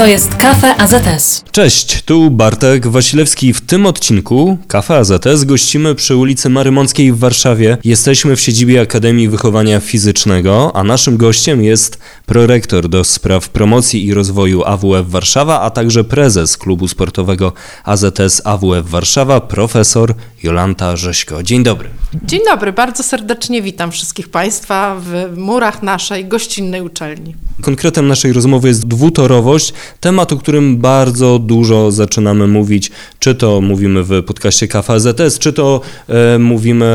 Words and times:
To 0.00 0.06
jest 0.06 0.34
Kafe 0.34 0.76
AZS. 0.76 1.44
Cześć, 1.52 2.02
tu 2.02 2.30
Bartek 2.30 2.86
Wasilewski. 2.86 3.52
W 3.52 3.60
tym 3.60 3.86
odcinku 3.86 4.58
Kafe 4.68 4.96
AZS 4.96 5.44
gościmy 5.44 5.94
przy 5.94 6.16
ulicy 6.16 6.48
Marymąckiej 6.48 7.12
w 7.12 7.18
Warszawie. 7.18 7.78
Jesteśmy 7.84 8.36
w 8.36 8.40
siedzibie 8.40 8.80
Akademii 8.80 9.28
Wychowania 9.28 9.80
Fizycznego, 9.80 10.72
a 10.74 10.84
naszym 10.84 11.16
gościem 11.16 11.64
jest 11.64 11.98
prorektor 12.26 12.88
do 12.88 13.04
spraw 13.04 13.48
promocji 13.48 14.06
i 14.06 14.14
rozwoju 14.14 14.64
AWF 14.64 15.08
Warszawa, 15.08 15.60
a 15.60 15.70
także 15.70 16.04
prezes 16.04 16.56
klubu 16.56 16.88
sportowego 16.88 17.52
AZS 17.84 18.42
AWF 18.44 18.86
Warszawa, 18.86 19.40
profesor 19.40 20.14
Jolanta 20.42 20.96
Rześko. 20.96 21.42
Dzień 21.42 21.62
dobry. 21.62 21.88
Dzień 22.24 22.40
dobry, 22.50 22.72
bardzo 22.72 23.02
serdecznie 23.02 23.62
witam 23.62 23.90
wszystkich 23.90 24.28
Państwa 24.28 25.00
w 25.00 25.36
murach 25.36 25.82
naszej 25.82 26.24
gościnnej 26.24 26.82
uczelni. 26.82 27.34
Konkretem 27.62 28.08
naszej 28.08 28.32
rozmowy 28.32 28.68
jest 28.68 28.86
dwutorowość, 28.86 29.72
temat, 30.00 30.32
o 30.32 30.36
którym 30.36 30.76
bardzo 30.76 31.38
dużo 31.38 31.90
zaczynamy 31.90 32.46
mówić, 32.46 32.90
czy 33.18 33.34
to 33.34 33.60
mówimy 33.60 34.02
w 34.02 34.22
podcaście 34.22 34.68
KFZS, 34.68 35.38
czy 35.38 35.52
to 35.52 35.80
e, 36.08 36.38
mówimy, 36.38 36.86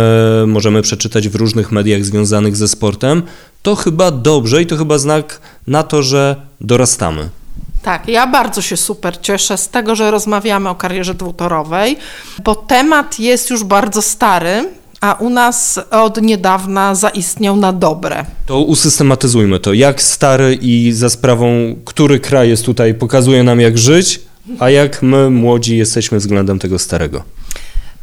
możemy 0.48 0.82
przeczytać 0.82 1.30
w 1.30 1.36
różnych 1.36 1.72
mediach 1.72 2.05
związanych 2.05 2.55
ze 2.55 2.68
sportem. 2.68 3.24
To 3.64 3.76
chyba 3.76 4.12
dobrze 4.12 4.62
i 4.62 4.66
to 4.66 4.77
chyba 4.77 4.98
znak 4.98 5.41
na 5.68 5.84
to, 5.84 6.04
że 6.04 6.36
dorastamy. 6.62 7.30
Tak, 7.86 8.08
ja 8.08 8.28
bardzo 8.28 8.62
się 8.62 8.78
super 8.78 9.18
cieszę 9.22 9.58
z 9.58 9.70
tego, 9.70 9.96
że 9.96 10.12
rozmawiamy 10.12 10.70
o 10.70 10.76
karierze 10.76 11.14
dwutorowej, 11.14 11.98
bo 12.44 12.56
temat 12.56 13.20
jest 13.20 13.50
już 13.50 13.64
bardzo 13.64 14.02
stary, 14.02 14.70
a 15.02 15.14
u 15.14 15.30
nas 15.30 15.80
od 15.92 16.22
niedawna 16.22 16.96
zaistniał 16.96 17.56
na 17.56 17.74
dobre. 17.74 18.26
To 18.46 18.60
usystematyzujmy 18.60 19.60
to. 19.60 19.74
Jak 19.74 20.02
stary 20.02 20.58
i 20.62 20.92
za 20.92 21.10
sprawą, 21.10 21.76
który 21.86 22.20
kraj 22.20 22.50
jest 22.50 22.66
tutaj, 22.66 22.94
pokazuje 22.94 23.44
nam 23.44 23.60
jak 23.60 23.77
żyć, 23.77 24.22
a 24.60 24.70
jak 24.70 25.02
my 25.02 25.30
młodzi 25.30 25.77
jesteśmy 25.77 26.18
względem 26.18 26.60
tego 26.60 26.80
starego. 26.80 27.24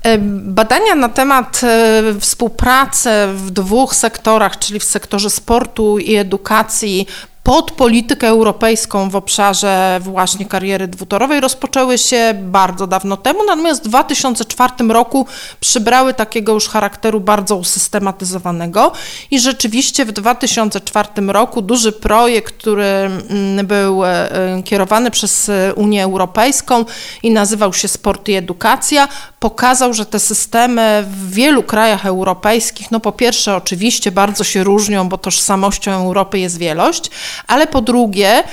E, 0.02 0.18
badania 0.44 0.94
na 0.94 1.08
temat 1.08 1.60
e, 1.64 2.02
współpracy 2.20 3.10
w 3.34 3.50
dwóch 3.50 3.94
sektorach, 3.94 4.58
czyli 4.58 4.80
w 4.80 4.84
sektorze 4.84 5.30
sportu 5.30 5.98
i 5.98 6.14
edukacji, 6.14 7.06
pod 7.42 7.70
politykę 7.70 8.28
europejską 8.28 9.10
w 9.10 9.16
obszarze 9.16 10.00
właśnie 10.02 10.46
kariery 10.46 10.88
dwutorowej 10.88 11.40
rozpoczęły 11.40 11.98
się 11.98 12.34
bardzo 12.42 12.86
dawno 12.86 13.16
temu, 13.16 13.38
natomiast 13.46 13.84
w 13.84 13.88
2004 13.88 14.72
roku 14.88 15.26
przybrały 15.60 16.14
takiego 16.14 16.52
już 16.52 16.68
charakteru 16.68 17.20
bardzo 17.20 17.56
usystematyzowanego 17.56 18.92
i 19.30 19.40
rzeczywiście 19.40 20.04
w 20.04 20.12
2004 20.12 21.08
roku 21.26 21.62
duży 21.62 21.92
projekt, 21.92 22.56
który 22.56 22.84
mm, 22.84 23.66
był 23.66 24.04
e, 24.04 24.28
kierowany 24.64 25.10
przez 25.10 25.50
Unię 25.76 26.04
Europejską 26.04 26.84
i 27.22 27.30
nazywał 27.30 27.72
się 27.72 27.88
Sport 27.88 28.28
i 28.28 28.34
Edukacja, 28.34 29.08
pokazał, 29.40 29.94
że 29.94 30.06
te 30.06 30.18
systemy 30.18 31.04
w 31.10 31.32
wielu 31.34 31.62
krajach 31.62 32.06
europejskich, 32.06 32.90
no 32.90 33.00
po 33.00 33.12
pierwsze 33.12 33.56
oczywiście 33.56 34.12
bardzo 34.12 34.44
się 34.44 34.64
różnią, 34.64 35.08
bo 35.08 35.18
tożsamością 35.18 35.92
Europy 35.92 36.38
jest 36.38 36.58
wielość, 36.58 37.10
ale 37.46 37.66
po 37.66 37.80
drugie, 37.80 38.44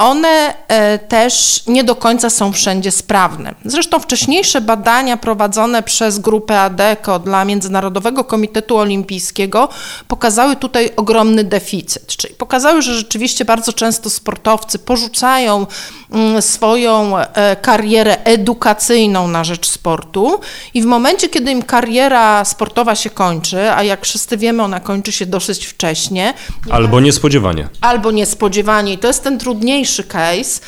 one 0.00 0.54
e, 0.68 0.98
też 0.98 1.62
nie 1.66 1.84
do 1.84 1.94
końca 1.94 2.30
są 2.30 2.52
wszędzie 2.52 2.90
sprawne. 2.90 3.54
Zresztą 3.64 4.00
wcześniejsze 4.00 4.60
badania 4.60 5.16
prowadzone 5.16 5.82
przez 5.82 6.18
grupę 6.18 6.60
ADECO 6.60 7.18
dla 7.18 7.44
Międzynarodowego 7.44 8.24
Komitetu 8.24 8.76
Olimpijskiego 8.76 9.68
pokazały 10.08 10.56
tutaj 10.56 10.90
ogromny 10.96 11.44
deficyt, 11.44 12.06
czyli 12.06 12.34
pokazały, 12.34 12.82
że 12.82 12.94
rzeczywiście 12.94 13.44
bardzo 13.44 13.72
często 13.72 14.10
sportowcy 14.10 14.78
porzucają 14.78 15.66
mm, 16.12 16.42
swoją 16.42 17.18
e, 17.18 17.56
karierę 17.56 18.24
edukacyjną 18.24 19.28
na 19.28 19.44
rzecz 19.44 19.70
sportu 19.70 20.40
i 20.74 20.82
w 20.82 20.86
momencie, 20.86 21.28
kiedy 21.28 21.50
im 21.50 21.62
kariera 21.62 22.44
sportowa 22.44 22.94
się 22.94 23.10
kończy, 23.10 23.72
a 23.72 23.82
jak 23.82 24.04
wszyscy 24.04 24.36
wiemy, 24.36 24.62
ona 24.62 24.80
kończy 24.80 25.12
się 25.12 25.26
dosyć 25.26 25.66
wcześnie. 25.66 26.34
Albo 26.70 27.00
niespodziewanie. 27.00 27.68
Albo 27.80 28.10
niespodziewanie 28.10 28.92
i 28.92 28.98
to 28.98 29.08
jest 29.08 29.24
ten 29.24 29.38
trudniejszy 29.38 29.89
trudniejszy 29.90 30.04
case, 30.04 30.60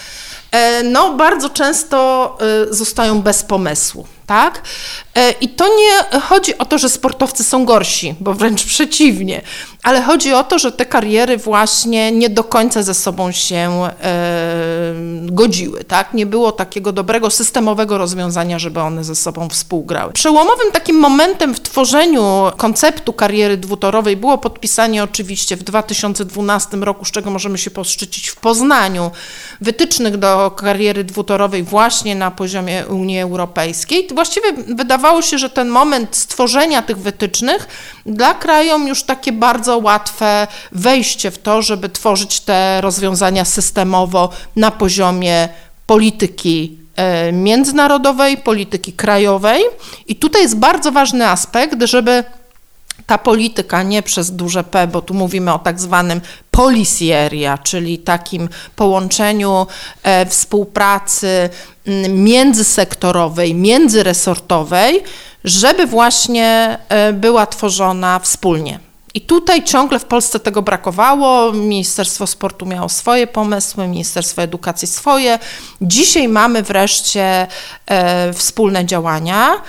no 0.84 1.14
bardzo 1.14 1.50
często 1.50 2.38
e, 2.40 2.74
zostają 2.74 3.22
bez 3.22 3.42
pomysłu 3.42 4.06
tak? 4.26 4.62
E, 5.14 5.30
I 5.30 5.48
to 5.48 5.64
nie 5.68 6.20
chodzi 6.20 6.58
o 6.58 6.64
to, 6.64 6.78
że 6.78 6.88
sportowcy 6.88 7.44
są 7.44 7.64
gorsi, 7.64 8.14
bo 8.20 8.34
wręcz 8.34 8.64
przeciwnie, 8.74 9.42
ale 9.82 10.02
chodzi 10.02 10.32
o 10.32 10.44
to, 10.44 10.58
że 10.58 10.72
te 10.72 10.86
kariery 10.86 11.36
właśnie 11.36 12.12
nie 12.12 12.30
do 12.30 12.44
końca 12.44 12.82
ze 12.82 12.94
sobą 12.94 13.32
się 13.32 13.88
e, 14.02 14.94
godziły, 15.22 15.84
tak? 15.84 16.14
Nie 16.14 16.26
było 16.26 16.52
takiego 16.52 16.92
dobrego, 16.92 17.30
systemowego 17.30 17.98
rozwiązania, 17.98 18.58
żeby 18.58 18.80
one 18.80 19.04
ze 19.04 19.14
sobą 19.14 19.48
współgrały. 19.48 20.12
Przełomowym 20.12 20.72
takim 20.72 20.96
momentem 20.96 21.54
w 21.54 21.60
tworzeniu 21.60 22.50
konceptu 22.56 23.12
kariery 23.12 23.56
dwutorowej 23.56 24.16
było 24.16 24.38
podpisanie 24.38 25.04
oczywiście 25.04 25.56
w 25.56 25.62
2012 25.62 26.76
roku, 26.76 27.04
z 27.04 27.10
czego 27.10 27.30
możemy 27.30 27.58
się 27.58 27.70
poszczycić 27.70 28.28
w 28.28 28.36
Poznaniu, 28.36 29.10
wytycznych 29.62 30.16
do 30.16 30.50
kariery 30.50 31.04
dwutorowej 31.04 31.62
właśnie 31.62 32.14
na 32.14 32.30
poziomie 32.30 32.86
Unii 32.86 33.20
Europejskiej 33.20 34.08
właściwie 34.14 34.52
wydawało 34.52 35.22
się, 35.22 35.38
że 35.38 35.50
ten 35.50 35.68
moment 35.68 36.16
stworzenia 36.16 36.82
tych 36.82 36.98
wytycznych 36.98 37.68
dla 38.06 38.34
krajom 38.34 38.88
już 38.88 39.02
takie 39.02 39.32
bardzo 39.32 39.78
łatwe 39.78 40.46
wejście 40.72 41.30
w 41.30 41.38
to, 41.38 41.62
żeby 41.62 41.88
tworzyć 41.88 42.40
te 42.40 42.80
rozwiązania 42.80 43.44
systemowo 43.44 44.30
na 44.56 44.70
poziomie 44.70 45.48
polityki 45.86 46.78
e, 46.96 47.32
międzynarodowej, 47.32 48.36
polityki 48.36 48.92
krajowej. 48.92 49.62
I 50.06 50.16
tutaj 50.16 50.42
jest 50.42 50.56
bardzo 50.56 50.92
ważny 50.92 51.28
aspekt, 51.28 51.82
żeby 51.82 52.24
ta 53.06 53.18
polityka 53.18 53.82
nie 53.82 54.02
przez 54.02 54.30
duże 54.30 54.64
P, 54.64 54.86
bo 54.86 55.02
tu 55.02 55.14
mówimy 55.14 55.52
o 55.52 55.58
tak 55.58 55.80
zwanym 55.80 56.20
policy 56.50 57.16
area, 57.16 57.58
czyli 57.58 57.98
takim 57.98 58.48
połączeniu 58.76 59.66
e, 60.02 60.26
współpracy 60.26 61.50
międzysektorowej, 62.08 63.54
międzyresortowej, 63.54 65.02
żeby 65.44 65.86
właśnie 65.86 66.78
e, 66.88 67.12
była 67.12 67.46
tworzona 67.46 68.18
wspólnie. 68.18 68.78
I 69.14 69.20
tutaj 69.20 69.64
ciągle 69.64 69.98
w 69.98 70.04
Polsce 70.04 70.40
tego 70.40 70.62
brakowało. 70.62 71.52
Ministerstwo 71.52 72.26
Sportu 72.26 72.66
miało 72.66 72.88
swoje 72.88 73.26
pomysły, 73.26 73.88
Ministerstwo 73.88 74.42
Edukacji 74.42 74.88
swoje. 74.88 75.38
Dzisiaj 75.80 76.28
mamy 76.28 76.62
wreszcie 76.62 77.46
e, 77.86 78.32
wspólne 78.32 78.86
działania 78.86 79.60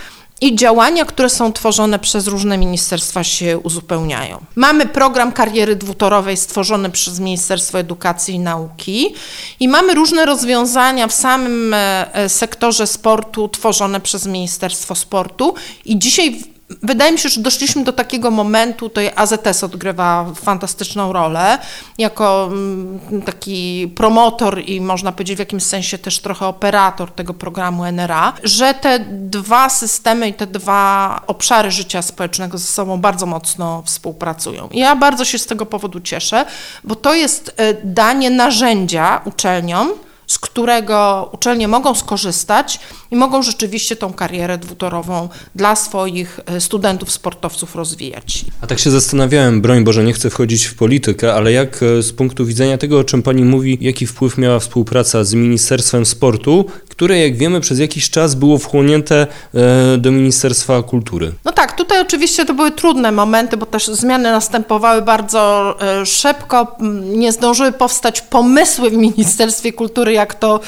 i 0.44 0.56
działania, 0.56 1.06
które 1.06 1.30
są 1.30 1.54
tworzone 1.54 2.00
przez 2.00 2.28
różne 2.28 2.58
ministerstwa 2.58 3.24
się 3.24 3.58
uzupełniają. 3.58 4.46
Mamy 4.56 4.86
program 4.86 5.32
kariery 5.32 5.76
dwutorowej 5.76 6.38
stworzony 6.38 6.90
przez 6.90 7.20
Ministerstwo 7.20 7.80
Edukacji 7.80 8.36
i 8.36 8.40
Nauki 8.40 9.14
i 9.60 9.68
mamy 9.68 9.94
różne 9.94 10.26
rozwiązania 10.26 11.08
w 11.08 11.14
samym 11.14 11.74
e, 11.74 12.30
sektorze 12.30 12.88
sportu 12.88 13.50
tworzone 13.50 14.00
przez 14.00 14.26
Ministerstwo 14.26 14.96
Sportu 14.96 15.54
i 15.86 16.00
dzisiaj 16.00 16.53
wydaje 16.82 17.12
mi 17.12 17.20
się, 17.20 17.30
że 17.30 17.42
doszliśmy 17.42 17.84
do 17.84 17.94
takiego 17.94 18.32
momentu, 18.32 18.90
tutaj 18.90 19.12
AZS 19.16 19.64
odgrywa 19.64 20.26
fantastyczną 20.36 21.14
rolę 21.14 21.58
jako 21.98 22.50
mm, 22.52 23.22
taki 23.26 23.88
promotor 23.96 24.62
i 24.66 24.82
można 24.82 25.12
powiedzieć 25.12 25.36
w 25.36 25.40
jakimś 25.40 25.64
sensie 25.64 25.98
też 25.98 26.20
trochę 26.20 26.48
operator 26.48 27.12
tego 27.12 27.34
programu 27.34 27.86
NRA, 27.86 28.34
że 28.44 28.74
te 28.74 29.00
dwa 29.10 29.70
systemy 29.70 30.30
i 30.30 30.34
te 30.34 30.48
dwa 30.48 31.22
obszary 31.28 31.72
życia 31.72 32.02
społecznego 32.02 32.58
ze 32.58 32.68
sobą 32.68 33.02
bardzo 33.02 33.26
mocno 33.26 33.84
współpracują. 33.86 34.70
I 34.72 34.80
ja 34.80 34.96
bardzo 34.96 35.26
się 35.26 35.38
z 35.38 35.46
tego 35.46 35.66
powodu 35.66 36.00
cieszę, 36.00 36.46
bo 36.84 36.96
to 36.96 37.14
jest 37.14 37.54
e, 37.58 37.74
danie 37.84 38.30
narzędzia 38.30 39.22
uczelniom, 39.26 39.92
z 40.28 40.40
którego 40.40 41.30
uczelnie 41.34 41.68
mogą 41.68 41.96
skorzystać 41.96 42.80
i 43.14 43.16
mogą 43.16 43.44
rzeczywiście 43.44 43.96
tą 43.96 44.14
karierę 44.14 44.58
dwutorową 44.58 45.30
dla 45.56 45.76
swoich 45.76 46.40
e, 46.46 46.62
studentów, 46.62 47.12
sportowców 47.12 47.76
rozwijać. 47.76 48.46
A 48.62 48.68
tak 48.68 48.80
się 48.80 48.92
zastanawiałem, 48.92 49.62
broń 49.62 49.84
Boże, 49.84 50.04
nie 50.04 50.14
chcę 50.14 50.30
wchodzić 50.30 50.66
w 50.66 50.76
politykę, 50.76 51.34
ale 51.34 51.52
jak 51.52 51.84
e, 51.84 52.04
z 52.04 52.14
punktu 52.14 52.46
widzenia 52.46 52.78
tego, 52.78 53.00
o 53.00 53.04
czym 53.04 53.24
Pani 53.24 53.44
mówi, 53.44 53.78
jaki 53.82 54.08
wpływ 54.08 54.38
miała 54.38 54.60
współpraca 54.60 55.24
z 55.24 55.34
Ministerstwem 55.34 56.06
Sportu, 56.06 56.66
które, 56.90 57.20
jak 57.20 57.38
wiemy, 57.38 57.62
przez 57.62 57.80
jakiś 57.80 58.10
czas 58.10 58.36
było 58.36 58.58
wchłonięte 58.58 59.28
e, 59.54 59.98
do 59.98 60.12
Ministerstwa 60.12 60.84
Kultury? 60.84 61.32
No 61.46 61.52
tak, 61.52 61.72
tutaj 61.78 62.02
oczywiście 62.02 62.46
to 62.46 62.54
były 62.54 62.72
trudne 62.72 63.12
momenty, 63.12 63.58
bo 63.58 63.66
też 63.66 63.88
zmiany 63.88 64.32
następowały 64.32 65.02
bardzo 65.02 65.76
szybko, 66.06 66.78
nie 67.02 67.32
zdążyły 67.32 67.72
powstać 67.72 68.22
pomysły 68.22 68.90
w 68.90 68.94
Ministerstwie 68.94 69.74
Kultury, 69.74 70.14
jak 70.14 70.36
to 70.36 70.60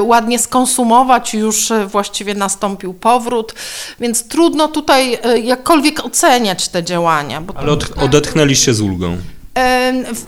ładnie 0.00 0.38
skonsumować 0.38 1.34
już 1.44 1.70
e, 1.70 1.86
właściwie 1.86 2.34
nastąpił 2.34 2.94
powrót, 2.94 3.54
więc 4.00 4.28
trudno 4.28 4.68
tutaj 4.68 5.18
e, 5.22 5.38
jakkolwiek 5.38 6.04
oceniać 6.04 6.68
te 6.68 6.84
działania. 6.84 7.42
Ale 7.54 7.72
od, 7.72 7.98
odetchnęliście 7.98 8.74
z 8.74 8.80
ulgą. 8.80 9.16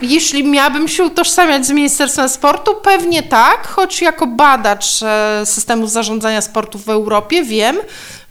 Jeśli 0.01 0.43
miałabym 0.43 0.87
się 0.87 1.03
utożsamiać 1.03 1.65
z 1.65 1.71
Ministerstwem 1.71 2.29
Sportu, 2.29 2.75
pewnie 2.83 3.23
tak, 3.23 3.67
choć 3.67 4.01
jako 4.01 4.27
badacz 4.27 5.03
e, 5.03 5.41
systemu 5.45 5.87
zarządzania 5.87 6.41
sportu 6.41 6.79
w 6.79 6.89
Europie 6.89 7.43
wiem, 7.43 7.77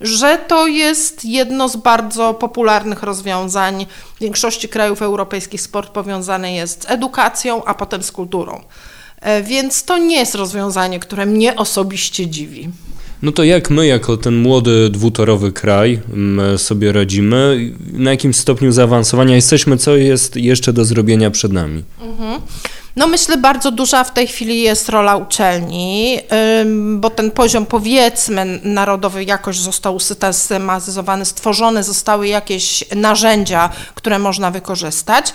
że 0.00 0.38
to 0.38 0.66
jest 0.66 1.24
jedno 1.24 1.68
z 1.68 1.76
bardzo 1.76 2.34
popularnych 2.34 3.02
rozwiązań. 3.02 3.86
W 4.16 4.20
większości 4.20 4.68
krajów 4.68 5.02
europejskich 5.02 5.60
sport 5.60 5.90
powiązany 5.90 6.52
jest 6.52 6.82
z 6.82 6.90
edukacją, 6.90 7.64
a 7.64 7.74
potem 7.74 8.02
z 8.02 8.12
kulturą. 8.12 8.62
E, 9.26 9.42
więc 9.42 9.84
to 9.84 9.98
nie 9.98 10.16
jest 10.16 10.34
rozwiązanie, 10.34 11.00
które 11.00 11.26
mnie 11.26 11.56
osobiście 11.56 12.26
dziwi. 12.26 12.68
No 13.22 13.32
to 13.32 13.44
jak 13.44 13.70
my, 13.70 13.86
jako 13.86 14.16
ten 14.16 14.36
młody 14.36 14.90
dwutorowy 14.90 15.52
kraj, 15.52 16.00
sobie 16.56 16.92
radzimy? 16.92 17.70
Na 17.92 18.10
jakim 18.10 18.34
stopniu 18.34 18.72
zaawansowania 18.72 19.34
jesteśmy? 19.34 19.76
Co 19.76 19.96
jest 19.96 20.36
jeszcze 20.36 20.72
do 20.72 20.84
zrobienia 20.84 21.30
przed 21.30 21.52
nami? 21.52 21.84
Mhm. 22.00 22.40
No 22.96 23.06
myślę, 23.06 23.36
bardzo 23.36 23.70
duża 23.70 24.04
w 24.04 24.12
tej 24.12 24.26
chwili 24.26 24.62
jest 24.62 24.88
rola 24.88 25.16
uczelni, 25.16 26.18
bo 26.94 27.10
ten 27.10 27.30
poziom 27.30 27.66
powiedzmy 27.66 28.60
narodowy 28.62 29.24
jakoś 29.24 29.58
został 29.58 29.94
usystematyzowany, 29.94 31.24
stworzone 31.24 31.84
zostały 31.84 32.28
jakieś 32.28 32.84
narzędzia, 32.94 33.70
które 33.94 34.18
można 34.18 34.50
wykorzystać, 34.50 35.32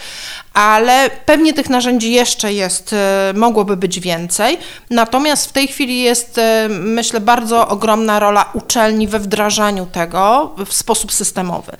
ale 0.53 1.09
pewnie 1.25 1.53
tych 1.53 1.69
narzędzi 1.69 2.11
jeszcze 2.11 2.53
jest, 2.53 2.93
e, 2.93 3.33
mogłoby 3.35 3.77
być 3.77 3.99
więcej. 3.99 4.57
Natomiast 4.89 5.45
w 5.49 5.51
tej 5.51 5.67
chwili 5.67 6.01
jest, 6.01 6.37
e, 6.37 6.67
myślę, 6.69 7.19
bardzo 7.19 7.67
ogromna 7.67 8.19
rola 8.19 8.49
uczelni 8.53 9.07
we 9.07 9.19
wdrażaniu 9.19 9.85
tego 9.85 10.55
w 10.65 10.73
sposób 10.73 11.13
systemowy, 11.13 11.71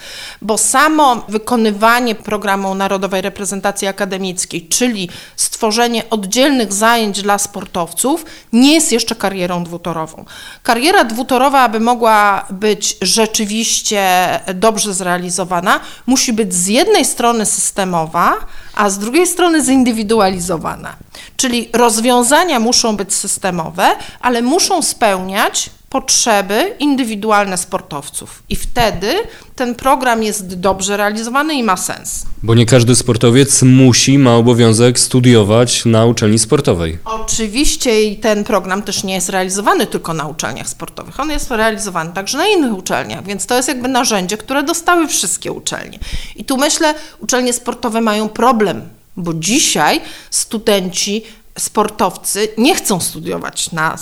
bo 0.42 0.58
samo 0.58 1.26
wykonywanie 1.30 2.16
programu 2.16 2.76
Narodowej 2.76 3.22
Reprezentacji 3.22 3.88
Akademickiej, 3.88 4.68
czyli 4.68 5.10
stworzenie 5.36 5.71
oddzielnych 6.10 6.74
zajęć 6.74 7.22
dla 7.22 7.38
sportowców, 7.38 8.26
nie 8.54 8.74
jest 8.74 8.92
jeszcze 8.92 9.16
karierą 9.16 9.64
dwutorową. 9.64 10.26
Kariera 10.64 11.04
dwutorowa, 11.04 11.60
aby 11.60 11.80
mogła 11.80 12.46
być 12.50 12.98
rzeczywiście 13.02 14.40
dobrze 14.54 14.94
zrealizowana, 14.94 15.80
musi 16.06 16.34
być 16.34 16.54
z 16.54 16.68
jednej 16.68 17.06
strony 17.06 17.46
systemowa, 17.46 18.34
a 18.76 18.90
z 18.90 19.00
drugiej 19.00 19.28
strony 19.28 19.64
zindywidualizowana. 19.64 20.96
Czyli 21.38 21.70
rozwiązania 21.74 22.60
muszą 22.60 22.98
być 22.98 23.14
systemowe, 23.14 23.96
ale 24.22 24.42
muszą 24.42 24.82
spełniać 24.82 25.70
potrzeby 25.92 26.76
indywidualne 26.80 27.58
sportowców. 27.58 28.44
I 28.50 28.56
wtedy 28.56 29.14
ten 29.56 29.76
program 29.76 30.24
jest 30.24 30.60
dobrze 30.60 30.98
realizowany 30.98 31.54
i 31.54 31.64
ma 31.64 31.78
sens. 31.78 32.26
Bo 32.44 32.56
nie 32.56 32.66
każdy 32.66 32.96
sportowiec 32.96 33.62
musi, 33.62 34.18
ma 34.18 34.36
obowiązek 34.36 35.00
studiować 35.00 35.86
na 35.86 36.06
uczelni 36.06 36.40
sportowej. 36.40 36.98
Oczywiście 37.06 38.04
i 38.04 38.18
ten 38.18 38.44
program 38.44 38.82
też 38.82 39.04
nie 39.04 39.14
jest 39.14 39.30
realizowany 39.30 39.88
tylko 39.88 40.14
na 40.14 40.28
uczelniach 40.28 40.70
sportowych. 40.70 41.20
On 41.20 41.30
jest 41.30 41.52
realizowany 41.52 42.14
także 42.14 42.38
na 42.38 42.48
innych 42.48 42.78
uczelniach, 42.78 43.26
więc 43.26 43.46
to 43.46 43.56
jest 43.56 43.68
jakby 43.68 43.88
narzędzie, 43.88 44.38
które 44.38 44.64
dostały 44.64 45.08
wszystkie 45.08 45.52
uczelnie. 45.52 46.00
I 46.36 46.46
tu 46.46 46.58
myślę, 46.58 46.94
uczelnie 47.20 47.54
sportowe 47.54 48.02
mają 48.02 48.30
problem, 48.30 48.82
bo 49.18 49.34
dzisiaj 49.34 50.02
studenci 50.30 51.24
sportowcy 51.60 52.48
nie 52.58 52.76
chcą 52.76 53.00
studiować 53.00 53.72
na 53.72 53.98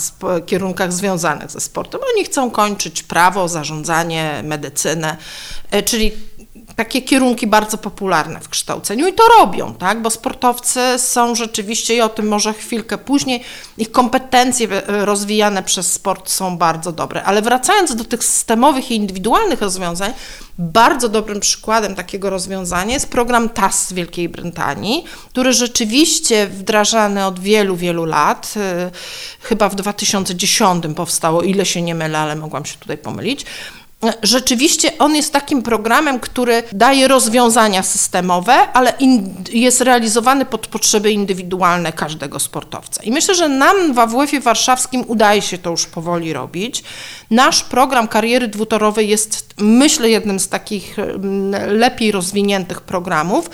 kierunkach 0.46 0.94
związanych 0.94 1.52
ze 1.52 1.60
sportem. 1.60 2.02
Oni 2.16 2.26
chcą 2.26 2.52
kończyć 2.52 3.04
prawo, 3.04 3.48
zarządzanie, 3.48 4.42
medycynę, 4.44 5.18
e, 5.72 5.84
czyli 5.84 6.12
takie 6.80 7.02
kierunki 7.02 7.48
bardzo 7.48 7.78
popularne 7.78 8.40
w 8.40 8.50
kształceniu 8.50 9.08
i 9.08 9.14
to 9.14 9.24
robią, 9.40 9.74
tak? 9.74 10.02
bo 10.02 10.10
sportowcy 10.10 10.80
są 10.98 11.36
rzeczywiście, 11.36 11.96
i 11.96 12.02
o 12.02 12.10
tym 12.10 12.28
może 12.28 12.54
chwilkę 12.54 12.98
później, 12.98 13.44
ich 13.78 13.92
kompetencje 13.92 14.68
rozwijane 14.88 15.64
przez 15.64 15.92
sport 15.92 16.30
są 16.30 16.58
bardzo 16.58 16.92
dobre. 16.92 17.24
Ale 17.24 17.42
wracając 17.42 17.96
do 17.96 18.04
tych 18.04 18.24
systemowych 18.24 18.92
i 18.92 18.96
indywidualnych 18.96 19.62
rozwiązań, 19.62 20.14
bardzo 20.58 21.10
dobrym 21.10 21.40
przykładem 21.40 21.96
takiego 21.96 22.30
rozwiązania 22.30 22.94
jest 22.94 23.10
program 23.10 23.50
TAS 23.50 23.88
z 23.88 23.94
Wielkiej 23.94 24.30
Brytanii, 24.30 25.04
który 25.30 25.54
rzeczywiście 25.54 26.48
wdrażany 26.48 27.26
od 27.26 27.40
wielu, 27.40 27.76
wielu 27.76 28.06
lat, 28.06 28.54
y, 28.58 28.92
chyba 29.42 29.70
w 29.70 29.76
2010 29.76 30.84
powstało, 30.96 31.42
ile 31.42 31.66
się 31.66 31.82
nie 31.82 31.96
mylę, 31.96 32.20
ale 32.20 32.36
mogłam 32.36 32.66
się 32.66 32.78
tutaj 32.78 32.98
pomylić 32.98 33.46
Rzeczywiście 34.24 34.98
on 34.98 35.16
jest 35.16 35.34
takim 35.34 35.64
programem, 35.64 36.20
który 36.20 36.64
daje 36.72 37.08
rozwiązania 37.08 37.84
systemowe, 37.84 38.54
ale 38.54 38.94
jest 39.52 39.82
realizowany 39.82 40.46
pod 40.46 40.68
potrzeby 40.68 41.12
indywidualne 41.12 41.94
każdego 41.94 42.40
sportowca. 42.40 43.04
I 43.04 43.12
myślę, 43.12 43.36
że 43.36 43.50
nam 43.50 43.94
w 43.94 44.00
AWF-ie 44.00 44.42
warszawskim 44.42 45.04
udaje 45.08 45.42
się 45.42 45.58
to 45.58 45.70
już 45.70 45.86
powoli 45.86 46.34
robić. 46.34 46.84
Nasz 47.32 47.64
program 47.64 48.08
kariery 48.08 48.48
dwutorowej 48.48 49.10
jest, 49.10 49.54
myślę, 49.58 50.10
jednym 50.10 50.40
z 50.40 50.50
takich 50.50 51.00
mm, 51.00 51.78
lepiej 51.78 52.12
rozwiniętych 52.12 52.82
programów 52.82 53.50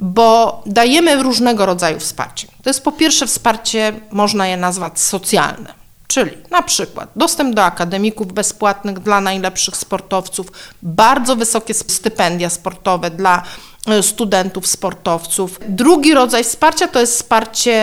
bo 0.00 0.62
dajemy 0.66 1.22
różnego 1.22 1.66
rodzaju 1.66 2.00
wsparcie. 2.00 2.48
To 2.62 2.70
jest 2.70 2.84
po 2.84 2.92
pierwsze 2.92 3.26
wsparcie, 3.26 3.92
można 4.10 4.46
je 4.46 4.56
nazwać 4.56 5.00
socjalne 5.00 5.85
Czyli 6.06 6.30
na 6.50 6.62
przykład 6.62 7.10
dostęp 7.16 7.54
do 7.54 7.64
akademików 7.64 8.32
bezpłatnych 8.32 8.98
dla 8.98 9.20
najlepszych 9.20 9.76
sportowców, 9.76 10.46
bardzo 10.82 11.36
wysokie 11.36 11.74
stypendia 11.74 12.50
sportowe 12.50 13.10
dla 13.10 13.42
studentów, 14.00 14.66
sportowców. 14.66 15.60
Drugi 15.68 16.14
rodzaj 16.14 16.44
wsparcia 16.44 16.88
to 16.88 17.00
jest 17.00 17.14
wsparcie 17.14 17.76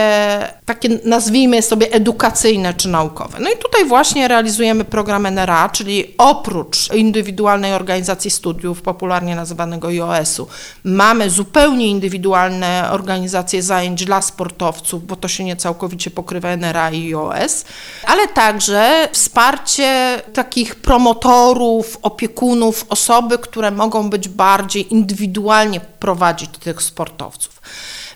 takie 0.65 0.89
nazwijmy 1.05 1.61
sobie 1.61 1.91
edukacyjne 1.91 2.73
czy 2.73 2.87
naukowe. 2.87 3.39
No 3.39 3.49
i 3.49 3.57
tutaj 3.57 3.85
właśnie 3.85 4.27
realizujemy 4.27 4.85
program 4.85 5.25
NRA, 5.25 5.69
czyli 5.69 6.13
oprócz 6.17 6.93
indywidualnej 6.93 7.73
organizacji 7.73 8.31
studiów, 8.31 8.81
popularnie 8.81 9.35
nazywanego 9.35 9.87
IOS-u, 9.87 10.47
mamy 10.83 11.29
zupełnie 11.29 11.87
indywidualne 11.87 12.89
organizacje 12.91 13.63
zajęć 13.63 14.05
dla 14.05 14.21
sportowców, 14.21 15.07
bo 15.07 15.15
to 15.15 15.27
się 15.27 15.43
nie 15.43 15.55
całkowicie 15.55 16.11
pokrywa 16.11 16.49
NRA 16.49 16.91
i 16.91 17.07
IOS, 17.07 17.65
ale 18.07 18.27
także 18.27 19.09
wsparcie 19.11 20.21
takich 20.33 20.75
promotorów, 20.75 21.97
opiekunów, 22.01 22.85
osoby, 22.89 23.37
które 23.37 23.71
mogą 23.71 24.09
być 24.09 24.29
bardziej 24.29 24.93
indywidualnie 24.93 25.81
prowadzić 26.03 26.49
tych 26.59 26.81
sportowców. 26.81 27.61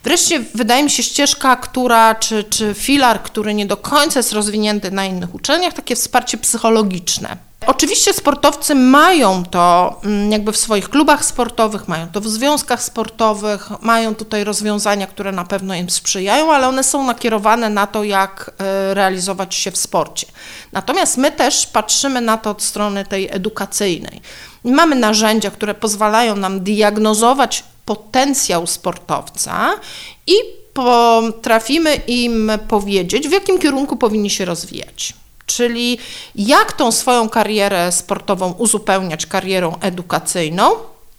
Wreszcie 0.04 0.40
wydaje 0.56 0.84
mi 0.84 0.90
się 0.90 1.04
ścieżka, 1.04 1.56
która, 1.56 2.16
czy, 2.16 2.44
czy 2.44 2.74
filar, 2.74 3.24
który 3.24 3.54
nie 3.54 3.66
do 3.66 3.78
końca 3.78 4.20
jest 4.20 4.34
rozwinięty 4.34 4.92
na 4.92 5.06
innych 5.06 5.36
uczelniach, 5.36 5.74
takie 5.74 5.96
wsparcie 5.96 6.38
psychologiczne. 6.38 7.38
Oczywiście 7.68 8.14
sportowcy 8.14 8.76
mają 8.76 9.46
to 9.46 9.96
mm, 10.04 10.32
jakby 10.32 10.52
w 10.52 10.58
swoich 10.58 10.90
klubach 10.90 11.26
sportowych, 11.26 11.88
mają 11.88 12.08
to 12.08 12.22
w 12.22 12.28
związkach 12.28 12.84
sportowych, 12.84 13.70
mają 13.82 14.16
tutaj 14.16 14.44
rozwiązania, 14.44 15.08
które 15.08 15.32
na 15.32 15.46
pewno 15.46 15.76
im 15.76 15.90
sprzyjają, 15.90 16.54
ale 16.54 16.68
one 16.68 16.84
są 16.84 17.06
nakierowane 17.06 17.70
na 17.70 17.88
to, 17.88 18.04
jak 18.04 18.52
e, 18.60 18.94
realizować 18.94 19.56
się 19.56 19.72
w 19.72 19.78
sporcie. 19.78 20.28
Natomiast 20.72 21.18
my 21.18 21.32
też 21.32 21.68
patrzymy 21.68 22.22
na 22.22 22.38
to 22.38 22.50
od 22.50 22.64
strony 22.64 23.06
tej 23.06 23.30
edukacyjnej. 23.32 24.22
Mamy 24.64 24.96
narzędzia, 24.96 25.52
które 25.52 25.74
pozwalają 25.74 26.36
nam 26.36 26.60
diagnozować 26.60 27.64
potencjał 27.88 28.68
sportowca 28.68 29.80
i 30.28 30.34
potrafimy 30.74 31.96
im 31.96 32.52
powiedzieć, 32.68 33.28
w 33.28 33.32
jakim 33.32 33.60
kierunku 33.60 33.98
powinni 33.98 34.30
się 34.30 34.46
rozwijać. 34.46 35.14
Czyli 35.46 35.98
jak 36.36 36.74
tą 36.74 36.92
swoją 36.92 37.30
karierę 37.30 37.92
sportową 37.92 38.52
uzupełniać 38.52 39.26
karierą 39.26 39.76
edukacyjną, 39.82 40.72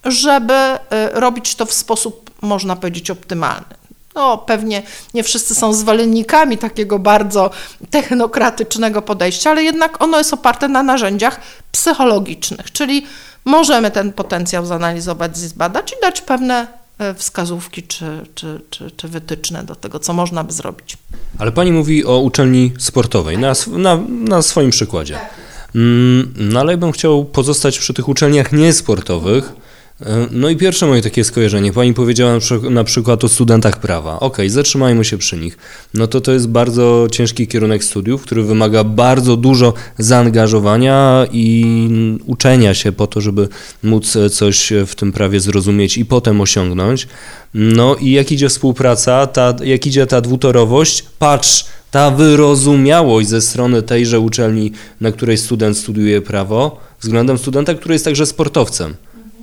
żeby 0.04 0.54
y, 0.54 0.76
robić 1.12 1.54
to 1.54 1.66
w 1.66 1.72
sposób, 1.72 2.30
można 2.42 2.76
powiedzieć, 2.76 3.10
optymalny. 3.10 3.74
No, 4.14 4.38
pewnie 4.38 4.82
nie 5.14 5.22
wszyscy 5.22 5.54
są 5.54 5.72
zwolennikami 5.72 6.58
takiego 6.58 6.98
bardzo 6.98 7.50
technokratycznego 7.90 9.02
podejścia, 9.02 9.50
ale 9.50 9.62
jednak 9.62 10.02
ono 10.02 10.18
jest 10.18 10.34
oparte 10.34 10.68
na 10.68 10.82
narzędziach 10.82 11.40
psychologicznych, 11.72 12.72
czyli 12.72 13.06
możemy 13.48 13.90
ten 13.90 14.12
potencjał 14.12 14.66
zanalizować, 14.66 15.36
zbadać 15.38 15.92
i 15.92 16.02
dać 16.02 16.20
pewne 16.20 16.66
e, 16.98 17.14
wskazówki 17.14 17.82
czy, 17.82 18.26
czy, 18.34 18.60
czy, 18.70 18.90
czy 18.90 19.08
wytyczne 19.08 19.62
do 19.62 19.74
tego, 19.74 19.98
co 19.98 20.12
można 20.12 20.44
by 20.44 20.52
zrobić. 20.52 20.96
Ale 21.38 21.52
pani 21.52 21.72
mówi 21.72 22.04
o 22.04 22.18
uczelni 22.18 22.72
sportowej, 22.78 23.38
na, 23.38 23.52
na, 23.66 23.98
na 24.08 24.42
swoim 24.42 24.70
przykładzie. 24.70 25.18
Mm, 25.74 26.34
no 26.36 26.60
ale 26.60 26.76
bym 26.76 26.92
chciał 26.92 27.24
pozostać 27.24 27.78
przy 27.78 27.94
tych 27.94 28.08
uczelniach 28.08 28.52
niesportowych, 28.52 29.52
no 30.30 30.48
i 30.48 30.56
pierwsze 30.56 30.86
moje 30.86 31.02
takie 31.02 31.24
skojarzenie. 31.24 31.72
Pani 31.72 31.94
powiedziała 31.94 32.38
na 32.70 32.84
przykład 32.84 33.24
o 33.24 33.28
studentach 33.28 33.80
prawa. 33.80 34.20
Ok, 34.20 34.38
zatrzymajmy 34.46 35.04
się 35.04 35.18
przy 35.18 35.36
nich. 35.36 35.58
No 35.94 36.06
to 36.06 36.20
to 36.20 36.32
jest 36.32 36.48
bardzo 36.48 37.06
ciężki 37.10 37.46
kierunek 37.46 37.84
studiów, 37.84 38.22
który 38.22 38.42
wymaga 38.42 38.84
bardzo 38.84 39.36
dużo 39.36 39.74
zaangażowania 39.98 41.26
i 41.32 41.66
uczenia 42.26 42.74
się 42.74 42.92
po 42.92 43.06
to, 43.06 43.20
żeby 43.20 43.48
móc 43.82 44.16
coś 44.32 44.72
w 44.86 44.94
tym 44.94 45.12
prawie 45.12 45.40
zrozumieć 45.40 45.98
i 45.98 46.04
potem 46.04 46.40
osiągnąć. 46.40 47.08
No 47.54 47.96
i 47.96 48.10
jak 48.10 48.32
idzie 48.32 48.48
współpraca, 48.48 49.26
ta, 49.26 49.54
jak 49.64 49.86
idzie 49.86 50.06
ta 50.06 50.20
dwutorowość, 50.20 51.04
patrz, 51.18 51.64
ta 51.90 52.10
wyrozumiałość 52.10 53.28
ze 53.28 53.40
strony 53.40 53.82
tejże 53.82 54.20
uczelni, 54.20 54.72
na 55.00 55.12
której 55.12 55.38
student 55.38 55.78
studiuje 55.78 56.22
prawo, 56.22 56.80
względem 57.00 57.38
studenta, 57.38 57.74
który 57.74 57.94
jest 57.94 58.04
także 58.04 58.26
sportowcem. 58.26 58.94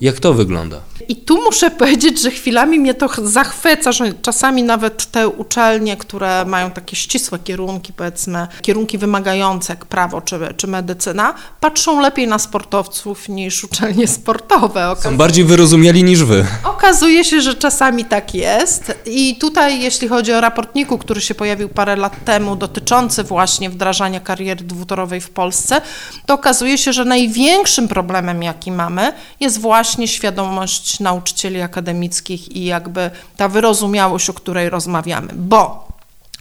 Jak 0.02 0.20
to 0.20 0.34
wygląda? 0.34 0.82
I 1.08 1.16
tu 1.16 1.44
muszę 1.44 1.72
powiedzieć, 1.72 2.22
że 2.22 2.32
chwilami 2.32 2.80
mnie 2.80 2.94
to 2.94 3.10
zachwyca, 3.24 3.92
że 3.92 4.14
czasami 4.22 4.64
nawet 4.64 5.06
te 5.06 5.28
uczelnie, 5.28 5.98
które 5.98 6.46
mają 6.46 6.72
takie 6.72 6.96
ścisłe 6.96 7.40
kierunki, 7.40 7.94
powiedzmy, 7.94 8.48
kierunki 8.62 8.98
wymagające 8.98 9.74
jak 9.74 9.86
prawo 9.86 10.22
czy, 10.22 10.40
czy 10.58 10.68
medycyna, 10.68 11.34
patrzą 11.60 12.02
lepiej 12.02 12.28
na 12.28 12.40
sportowców 12.40 13.30
niż 13.30 13.64
uczelnie 13.64 14.08
sportowe. 14.08 14.90
Okazuje, 14.90 15.12
Są 15.12 15.18
bardziej 15.18 15.46
wyrozumiali 15.46 16.04
niż 16.04 16.24
wy. 16.24 16.46
Okazuje 16.64 17.24
się, 17.24 17.42
że 17.42 17.56
czasami 17.56 18.06
tak 18.06 18.36
jest. 18.36 18.94
I 19.06 19.36
tutaj, 19.36 19.82
jeśli 19.82 20.08
chodzi 20.08 20.34
o 20.34 20.42
raportniku, 20.42 20.98
który 20.98 21.22
się 21.22 21.36
pojawił 21.36 21.70
parę 21.70 21.96
lat 21.96 22.26
temu, 22.26 22.56
dotyczący 22.56 23.24
właśnie 23.24 23.70
wdrażania 23.70 24.20
kariery 24.20 24.64
dwutorowej 24.64 25.22
w 25.22 25.30
Polsce, 25.30 25.82
to 26.26 26.34
okazuje 26.34 26.78
się, 26.78 26.94
że 26.94 27.06
największym 27.06 27.88
problemem, 27.88 28.44
jaki 28.44 28.72
mamy, 28.72 29.14
jest 29.40 29.60
właśnie 29.60 30.08
świadomość 30.08 30.95
nauczycieli 31.00 31.62
akademickich 31.62 32.56
i 32.56 32.66
jakby 32.66 33.12
ta 33.38 33.50
wyrozumiałość, 33.50 34.30
o 34.30 34.34
której 34.34 34.70
rozmawiamy, 34.70 35.28
bo 35.34 35.88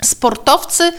sportowcy 0.03 0.93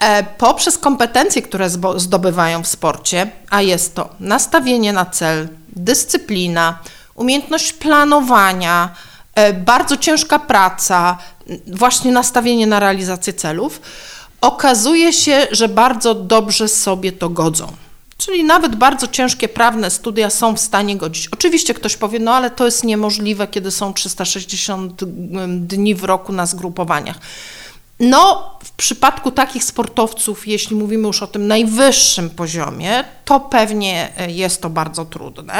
e, 0.00 0.22
poprzez 0.22 0.78
kompetencje, 0.78 1.42
które 1.42 1.70
zdobywają 1.96 2.62
w 2.62 2.68
sporcie, 2.68 3.30
a 3.50 3.62
jest 3.62 3.94
to 3.94 4.08
nastawienie 4.20 4.92
na 4.92 5.06
cel, 5.06 5.48
dyscyplina, 5.68 6.78
umiejętność 7.14 7.72
planowania, 7.72 8.94
e, 9.34 9.52
bardzo 9.52 9.96
ciężka 9.96 10.38
praca, 10.38 11.18
właśnie 11.66 12.12
nastawienie 12.12 12.66
na 12.66 12.80
realizację 12.80 13.32
celów, 13.32 13.80
okazuje 14.40 15.12
się, 15.12 15.46
że 15.50 15.68
bardzo 15.68 16.14
dobrze 16.14 16.68
sobie 16.68 17.12
to 17.12 17.28
godzą. 17.28 17.87
Czyli 18.18 18.44
nawet 18.44 18.76
bardzo 18.76 19.08
ciężkie 19.08 19.48
prawne 19.48 19.90
studia 19.90 20.30
są 20.30 20.56
w 20.56 20.60
stanie 20.60 20.96
godzić. 20.96 21.28
Oczywiście 21.28 21.74
ktoś 21.74 21.96
powie, 21.96 22.18
no 22.18 22.34
ale 22.34 22.50
to 22.50 22.64
jest 22.64 22.84
niemożliwe, 22.84 23.46
kiedy 23.46 23.70
są 23.70 23.92
360 23.92 25.04
dni 25.48 25.94
w 25.94 26.04
roku 26.04 26.32
na 26.32 26.46
zgrupowaniach. 26.46 27.18
No, 28.00 28.50
w 28.64 28.70
przypadku 28.70 29.30
takich 29.30 29.64
sportowców, 29.64 30.48
jeśli 30.48 30.76
mówimy 30.76 31.06
już 31.06 31.22
o 31.22 31.26
tym 31.26 31.46
najwyższym 31.46 32.30
poziomie, 32.30 33.04
to 33.24 33.40
pewnie 33.40 34.08
e, 34.16 34.30
jest 34.30 34.62
to 34.62 34.70
bardzo 34.70 35.04
trudne, 35.04 35.54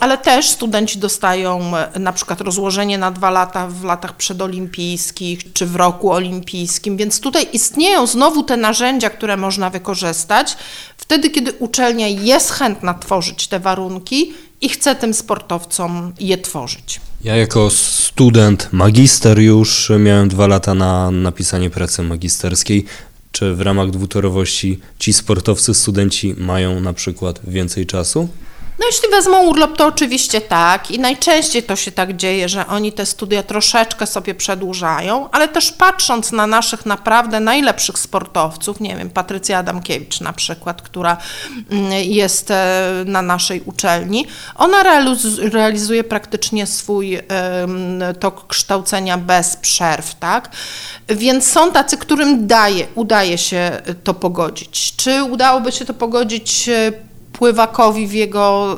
ale 0.00 0.18
też 0.18 0.48
studenci 0.48 0.98
dostają 0.98 1.76
e, 1.76 1.98
na 1.98 2.12
przykład 2.12 2.40
rozłożenie 2.40 2.98
na 2.98 3.10
dwa 3.10 3.30
lata 3.30 3.66
w 3.66 3.84
latach 3.84 4.16
przedolimpijskich 4.16 5.52
czy 5.52 5.66
w 5.66 5.76
roku 5.76 6.12
olimpijskim, 6.12 6.96
więc 6.96 7.20
tutaj 7.20 7.48
istnieją 7.52 8.06
znowu 8.06 8.42
te 8.42 8.56
narzędzia, 8.56 9.10
które 9.10 9.36
można 9.36 9.70
wykorzystać 9.70 10.56
wtedy, 11.02 11.30
kiedy 11.30 11.52
uczelnia 11.52 12.08
jest 12.08 12.50
chętna 12.50 12.94
tworzyć 12.94 13.48
te 13.48 13.60
warunki 13.60 14.32
i 14.60 14.68
chce 14.68 14.94
tym 14.94 15.14
sportowcom 15.14 16.12
je 16.20 16.38
tworzyć. 16.38 17.00
Ja 17.24 17.36
jako 17.36 17.70
student, 17.70 18.68
magister 18.72 19.38
już 19.38 19.92
miałem 19.98 20.28
dwa 20.28 20.46
lata 20.46 20.74
na 20.74 21.10
napisanie 21.10 21.70
pracy 21.70 22.02
magisterskiej. 22.02 22.84
Czy 23.32 23.54
w 23.54 23.60
ramach 23.60 23.90
dwutorowości 23.90 24.78
ci 24.98 25.12
sportowcy, 25.12 25.74
studenci 25.74 26.34
mają 26.38 26.80
na 26.80 26.92
przykład 26.92 27.40
więcej 27.44 27.86
czasu? 27.86 28.28
No 28.78 28.86
jeśli 28.86 29.08
wezmą 29.08 29.42
urlop, 29.42 29.76
to 29.76 29.86
oczywiście 29.86 30.40
tak 30.40 30.90
i 30.90 30.98
najczęściej 30.98 31.62
to 31.62 31.76
się 31.76 31.92
tak 31.92 32.16
dzieje, 32.16 32.48
że 32.48 32.66
oni 32.66 32.92
te 32.92 33.06
studia 33.06 33.42
troszeczkę 33.42 34.06
sobie 34.06 34.34
przedłużają, 34.34 35.28
ale 35.30 35.48
też 35.48 35.72
patrząc 35.72 36.32
na 36.32 36.46
naszych 36.46 36.86
naprawdę 36.86 37.40
najlepszych 37.40 37.98
sportowców, 37.98 38.80
nie 38.80 38.96
wiem, 38.96 39.10
Patrycja 39.10 39.58
Adamkiewicz 39.58 40.20
na 40.20 40.32
przykład, 40.32 40.82
która 40.82 41.16
mm, 41.70 41.92
jest 41.92 42.50
e, 42.50 43.04
na 43.06 43.22
naszej 43.22 43.60
uczelni, 43.60 44.26
ona 44.54 44.82
realizuje 45.52 46.04
praktycznie 46.04 46.66
swój 46.66 47.18
tok 48.20 48.46
kształcenia 48.46 49.18
bez 49.18 49.56
przerw, 49.56 50.14
tak? 50.14 50.50
Więc 51.08 51.50
są 51.50 51.72
tacy, 51.72 51.96
którym 51.96 52.46
daje, 52.46 52.86
udaje 52.94 53.38
się 53.38 53.82
to 54.04 54.14
pogodzić. 54.14 54.96
Czy 54.96 55.22
udałoby 55.24 55.72
się 55.72 55.84
to 55.84 55.94
pogodzić 55.94 56.68
e, 56.68 56.92
pływakowi 57.32 58.06
w 58.06 58.12
jego 58.12 58.76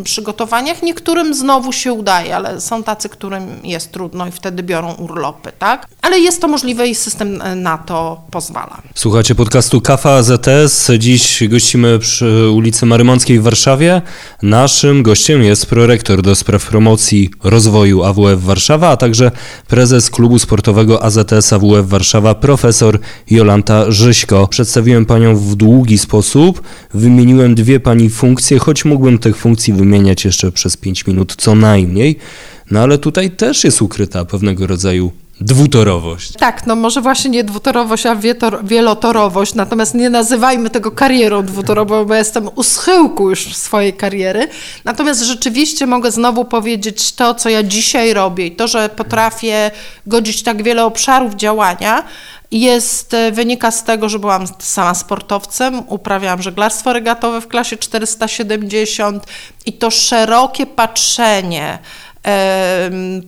y, 0.00 0.02
przygotowaniach. 0.02 0.82
Niektórym 0.82 1.34
znowu 1.34 1.72
się 1.72 1.92
udaje, 1.92 2.36
ale 2.36 2.60
są 2.60 2.82
tacy, 2.82 3.08
którym 3.08 3.42
jest 3.64 3.92
trudno 3.92 4.26
i 4.26 4.30
wtedy 4.30 4.62
biorą 4.62 4.94
urlopy, 4.94 5.52
tak? 5.58 5.86
Ale 6.02 6.18
jest 6.20 6.40
to 6.40 6.48
możliwe 6.48 6.88
i 6.88 6.94
system 6.94 7.42
y, 7.42 7.56
na 7.56 7.78
to 7.78 8.20
pozwala. 8.30 8.82
Słuchacie 8.94 9.34
podcastu 9.34 9.80
Kafa 9.80 10.10
AZS. 10.10 10.90
Dziś 10.98 11.48
gościmy 11.48 11.98
przy 11.98 12.50
ulicy 12.50 12.86
Marymąckiej 12.86 13.38
w 13.40 13.42
Warszawie. 13.42 14.02
Naszym 14.42 15.02
gościem 15.02 15.42
jest 15.42 15.66
prorektor 15.66 16.22
do 16.22 16.34
spraw 16.34 16.66
promocji 16.66 17.30
rozwoju 17.44 18.02
AWF 18.02 18.42
Warszawa, 18.42 18.88
a 18.88 18.96
także 18.96 19.30
prezes 19.68 20.10
klubu 20.10 20.38
sportowego 20.38 21.02
AZS 21.02 21.52
AWF 21.52 21.88
Warszawa, 21.88 22.34
profesor 22.34 22.98
Jolanta 23.30 23.90
Żyśko. 23.90 24.48
Przedstawiłem 24.48 25.06
panią 25.06 25.36
w 25.36 25.54
długi 25.54 25.98
sposób, 25.98 26.62
wymieniłem 26.94 27.54
dwie 27.54 27.80
pani 27.82 28.10
funkcje, 28.10 28.58
choć 28.58 28.84
mógłbym 28.84 29.18
tych 29.18 29.36
funkcji 29.36 29.72
wymieniać 29.72 30.24
jeszcze 30.24 30.52
przez 30.52 30.76
5 30.76 31.06
minut 31.06 31.34
co 31.38 31.54
najmniej. 31.54 32.18
No 32.70 32.80
ale 32.80 32.98
tutaj 32.98 33.30
też 33.30 33.64
jest 33.64 33.82
ukryta 33.82 34.24
pewnego 34.24 34.66
rodzaju 34.66 35.12
dwutorowość. 35.40 36.32
Tak, 36.32 36.66
no 36.66 36.76
może 36.76 37.00
właśnie 37.00 37.30
nie 37.30 37.44
dwutorowość, 37.44 38.06
a 38.06 38.16
wielotorowość, 38.62 39.54
natomiast 39.54 39.94
nie 39.94 40.10
nazywajmy 40.10 40.70
tego 40.70 40.90
karierą 40.90 41.42
dwutorową, 41.42 42.04
bo 42.04 42.14
jestem 42.14 42.48
u 42.54 42.62
schyłku 42.62 43.30
już 43.30 43.56
swojej 43.56 43.92
kariery. 43.92 44.48
Natomiast 44.84 45.22
rzeczywiście 45.22 45.86
mogę 45.86 46.10
znowu 46.10 46.44
powiedzieć 46.44 47.12
to, 47.12 47.34
co 47.34 47.48
ja 47.48 47.62
dzisiaj 47.62 48.14
robię 48.14 48.46
i 48.46 48.56
to, 48.56 48.68
że 48.68 48.88
potrafię 48.88 49.70
godzić 50.06 50.42
tak 50.42 50.62
wiele 50.62 50.84
obszarów 50.84 51.34
działania, 51.34 52.04
jest, 52.52 53.14
e, 53.14 53.32
wynika 53.32 53.70
z 53.70 53.84
tego, 53.84 54.08
że 54.08 54.18
byłam 54.18 54.44
sama 54.58 54.94
sportowcem, 54.94 55.82
uprawiałam 55.88 56.42
żeglarstwo 56.42 56.92
regatowe 56.92 57.40
w 57.40 57.48
klasie 57.48 57.76
470 57.76 59.26
i 59.66 59.72
to 59.72 59.90
szerokie 59.90 60.66
patrzenie 60.66 61.78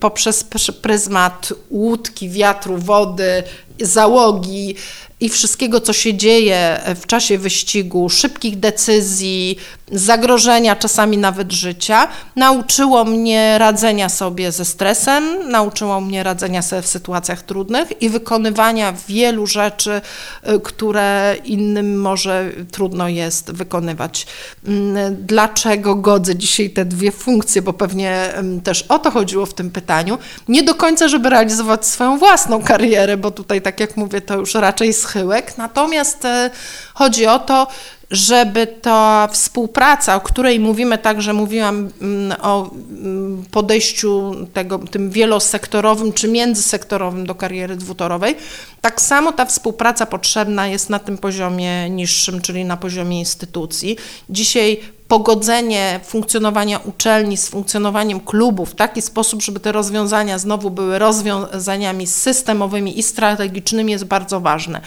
poprzez 0.01 0.45
pryzmat 0.83 1.53
łódki, 1.71 2.29
wiatru, 2.29 2.79
wody, 2.79 3.43
załogi, 3.81 4.75
i 5.21 5.29
wszystkiego, 5.29 5.81
co 5.81 5.93
się 5.93 6.15
dzieje 6.15 6.81
w 7.03 7.07
czasie 7.07 7.39
wyścigu, 7.39 8.11
szybkich 8.11 8.59
decyzji, 8.59 9.59
zagrożenia, 9.93 10.77
czasami 10.77 11.19
nawet 11.19 11.53
życia, 11.53 12.09
nauczyło 12.37 13.05
mnie 13.05 13.59
radzenia 13.59 14.09
sobie 14.09 14.53
ze 14.53 14.65
stresem, 14.65 15.51
nauczyło 15.51 16.01
mnie 16.01 16.23
radzenia 16.23 16.63
sobie 16.63 16.83
w 16.83 16.87
sytuacjach 16.87 17.43
trudnych 17.43 18.03
i 18.03 18.09
wykonywania 18.09 18.95
wielu 19.09 19.47
rzeczy, 19.47 20.01
y, 20.49 20.61
które 20.61 21.37
innym 21.45 22.01
może 22.01 22.51
trudno 22.73 23.09
jest 23.09 23.53
wykonywać. 23.53 24.27
Mm, 24.67 25.17
dlaczego 25.21 25.95
godzę 25.95 26.37
dzisiaj 26.37 26.71
te 26.71 26.85
dwie 26.85 27.13
funkcje, 27.13 27.63
bo 27.63 27.73
pewnie 27.73 28.33
też 28.65 28.83
o 28.83 28.99
to 28.99 29.11
chodziło 29.11 29.47
w 29.47 29.55
tym 29.55 29.71
pytaniu. 29.71 30.19
Nie 30.49 30.63
do 30.63 30.75
końca, 30.75 31.09
żeby 31.09 31.31
realizować 31.31 31.87
swoją 31.87 32.19
własną 32.19 32.63
karierę, 32.63 33.17
bo 33.17 33.31
tutaj, 33.31 33.63
tak 33.63 33.81
jak 33.81 33.97
mówię, 33.97 34.21
to 34.21 34.35
już 34.35 34.55
raczej 34.55 34.93
schyłek. 34.93 35.59
Natomiast 35.59 36.25
e, 36.25 36.51
chodzi 36.95 37.27
o 37.27 37.39
to, 37.39 37.67
żeby 38.11 38.67
ta 38.67 39.29
współpraca, 39.33 40.17
o 40.17 40.21
której 40.21 40.61
mówimy 40.61 40.99
także 40.99 41.33
mówiłam 41.33 41.91
mm, 42.01 42.41
o 42.43 42.71
mm, 42.71 43.45
podejściu 43.51 44.35
tego, 44.53 44.79
tym 44.79 45.11
wielosektorowym 45.11 46.13
czy 46.13 46.29
międzysektorowym 46.29 47.27
do 47.27 47.35
kariery 47.35 47.77
dwutorowej, 47.77 48.37
tak 48.81 49.01
samo 49.01 49.33
ta 49.33 49.45
współpraca 49.45 50.07
potrzebna 50.07 50.67
jest 50.67 50.91
na 50.91 50.99
tym 50.99 51.19
poziomie 51.19 51.91
niższym, 51.91 52.41
czyli 52.41 52.65
na 52.65 52.77
poziomie 52.77 53.19
instytucji. 53.19 53.97
Dzisiaj 54.31 54.81
pogodzenie 55.09 56.01
funkcjonowania 56.05 56.79
uczelni 56.79 57.37
z 57.37 57.49
funkcjonowaniem 57.49 58.21
klubów 58.21 58.71
w 58.71 58.75
taki 58.75 59.03
sposób, 59.03 59.43
żeby 59.43 59.61
te 59.61 59.73
rozwiązania 59.73 60.39
znowu 60.39 60.71
były 60.71 60.99
rozwiązaniami 60.99 62.07
systemowymi 62.07 62.99
i 62.99 63.03
strategicznymi 63.03 63.93
jest 63.93 64.05
bardzo 64.05 64.41
ważne. 64.41 64.81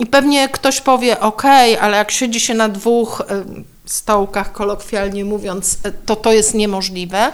I 0.00 0.06
pewnie 0.06 0.48
ktoś 0.48 0.80
powie, 0.80 1.20
ok, 1.20 1.42
ale 1.80 1.96
jak 1.96 2.10
siedzi 2.10 2.40
się 2.40 2.54
na 2.54 2.68
dwóch 2.68 3.22
stołkach, 3.86 4.52
kolokwialnie 4.52 5.24
mówiąc, 5.24 5.78
to 6.06 6.16
to 6.16 6.32
jest 6.32 6.54
niemożliwe. 6.54 7.32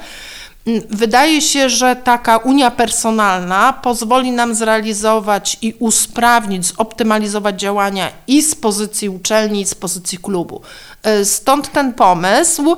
Mm, 0.67 0.83
Wydaje 0.91 1.41
się, 1.41 1.69
że 1.69 1.97
taka 1.97 2.37
unia 2.37 2.71
personalna 2.71 3.73
pozwoli 3.73 4.33
nam 4.33 4.55
zrealizować 4.55 5.59
i 5.63 5.75
usprawnić, 5.79 6.67
zoptymalizować 6.67 7.61
działania 7.61 8.11
i 8.27 8.43
z 8.43 8.55
pozycji 8.55 9.09
uczelni, 9.09 9.61
i 9.61 9.67
z 9.67 9.75
pozycji 9.75 10.19
klubu. 10.19 10.61
Y, 11.21 11.25
Stąd 11.25 11.73
ten 11.73 11.93
pomysł. 11.93 12.77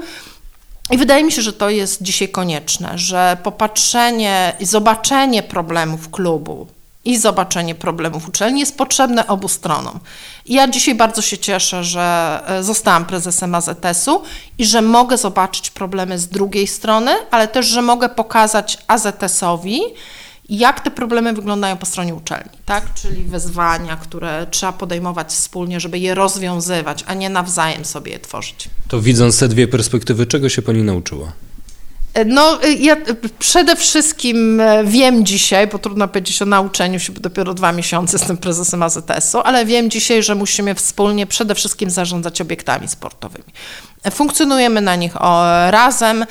I 0.91 0.99
wydaje 0.99 1.25
mi 1.25 1.33
się, 1.33 1.43
że 1.43 1.53
to 1.53 1.71
jest 1.71 2.03
dzisiaj 2.03 2.29
konieczne, 2.29 2.93
że 2.99 3.37
popatrzenie 3.43 4.53
i 4.61 4.67
zobaczenie 4.67 5.43
problemów 5.43 6.11
klubu 6.11 6.67
i 7.09 7.19
zobaczenie 7.19 7.75
problemów 7.75 8.29
uczelni 8.29 8.61
jest 8.61 8.79
potrzebne 8.79 9.27
obu 9.27 9.49
stronom. 9.49 10.01
Ja 10.47 10.69
dzisiaj 10.69 10.95
bardzo 10.95 11.23
się 11.23 11.39
cieszę, 11.39 11.85
że 11.85 12.41
e, 12.47 12.63
zostałam 12.63 13.05
prezesem 13.05 13.55
AZS-u 13.55 14.23
i 14.59 14.67
że 14.67 14.83
mogę 14.83 15.19
zobaczyć 15.19 15.71
problemy 15.71 16.19
z 16.19 16.29
drugiej 16.29 16.67
strony, 16.67 17.11
ale 17.31 17.49
też, 17.49 17.67
że 17.67 17.83
mogę 17.83 18.09
pokazać 18.09 18.79
AZS-owi, 18.87 19.81
jak 20.49 20.81
te 20.81 20.91
problemy 20.91 21.33
wyglądają 21.33 21.77
po 21.77 21.87
stronie 21.87 22.15
uczelni, 22.15 22.51
tak? 22.67 22.95
Czyli 22.95 23.23
wyzwania, 23.23 23.97
które 23.97 24.47
trzeba 24.51 24.73
podejmować 24.73 25.29
wspólnie, 25.29 25.81
żeby 25.81 25.99
je 25.99 26.15
rozwiązywać, 26.15 27.05
a 27.07 27.15
nie 27.15 27.31
nawzajem 27.31 27.85
sobie 27.85 28.13
je 28.13 28.19
tworzyć. 28.19 28.69
To 28.89 29.01
widząc 29.01 29.39
te 29.39 29.49
dwie 29.49 29.69
perspektywy, 29.69 30.27
czego 30.27 30.49
się 30.49 30.63
pani 30.63 30.83
nauczyła? 30.83 31.33
No, 32.27 32.65
y, 32.65 32.75
ja 32.75 32.97
y, 32.97 33.17
przede 33.39 33.77
wszystkim 33.77 34.61
e, 34.61 34.85
wiem 34.85 35.27
dzisiaj, 35.27 35.67
bo 35.67 35.79
trudno 35.79 36.09
powiedzieć 36.09 36.43
o 36.43 36.47
nauczeniu 36.47 37.01
się, 37.01 37.13
bo 37.13 37.21
dopiero 37.21 37.55
dwa 37.55 37.73
miesiące 37.73 38.17
jestem 38.19 38.37
prezesem 38.37 38.83
AZS-u, 38.83 39.39
ale 39.45 39.65
wiem 39.67 39.91
dzisiaj, 39.91 40.23
że 40.23 40.35
musimy 40.35 40.75
wspólnie 40.75 41.27
przede 41.27 41.55
wszystkim 41.55 41.91
zarządzać 41.91 42.41
obiektami 42.41 42.89
sportowymi. 42.89 43.45
E, 44.03 44.11
Funkcjonujemy 44.11 44.81
na 44.81 44.97
nich 44.97 45.15
razem 45.71 46.27